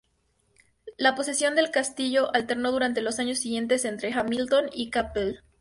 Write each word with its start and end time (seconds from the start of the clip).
La 0.97 1.13
posesión 1.13 1.53
del 1.53 1.69
castillo 1.69 2.33
alternó 2.33 2.71
durante 2.71 3.03
los 3.03 3.19
años 3.19 3.37
siguiente 3.37 3.77
entre 3.87 4.11
Hamilton 4.11 4.71
y 4.73 4.89
Campbell. 4.89 5.41